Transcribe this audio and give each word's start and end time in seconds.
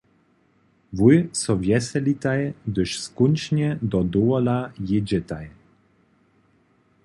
Wój 0.99 1.17
so 1.41 1.53
wjeselitaj, 1.63 2.41
hdyž 2.69 2.91
skónčnje 3.05 3.67
do 3.91 3.99
dowola 4.13 4.59
jědźetaj. 4.89 5.45